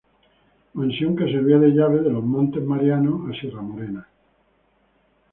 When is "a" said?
3.29-3.39